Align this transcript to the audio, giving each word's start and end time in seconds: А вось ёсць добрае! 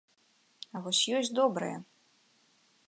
А 0.71 0.81
вось 0.85 1.03
ёсць 1.21 1.31
добрае! 1.41 1.73